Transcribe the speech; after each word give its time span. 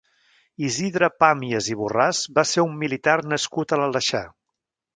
Isidre 0.69 1.09
Pàmies 1.23 1.67
i 1.75 1.77
Borràs 1.81 2.23
va 2.39 2.47
ser 2.55 2.65
un 2.71 2.73
militar 2.85 3.17
nascut 3.35 3.77
a 3.79 3.83
l'Aleixar. 3.83 4.27